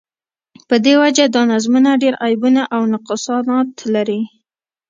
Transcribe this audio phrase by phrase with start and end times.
[0.67, 4.21] په دی وجه دا نظامونه ډیر عیبونه او نقصانات لری